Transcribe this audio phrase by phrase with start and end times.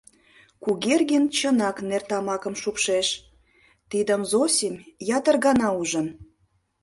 [0.63, 3.07] Кугергин чынак нертамакым шупшеш,
[3.91, 4.75] тидым Зосим
[5.17, 6.07] ятыр гана ужын.